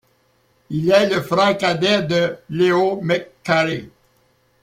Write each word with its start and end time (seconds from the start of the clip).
Il 0.71 0.89
est 0.89 1.07
le 1.13 1.21
frère 1.21 1.55
cadet 1.55 2.01
de 2.01 2.35
Leo 2.49 2.99
McCarey. 3.03 3.87